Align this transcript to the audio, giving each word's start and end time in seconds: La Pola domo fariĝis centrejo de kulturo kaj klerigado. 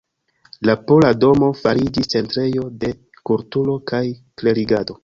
La 0.69 0.75
Pola 0.87 1.11
domo 1.25 1.51
fariĝis 1.59 2.11
centrejo 2.15 2.67
de 2.85 2.93
kulturo 3.33 3.79
kaj 3.95 4.07
klerigado. 4.43 4.99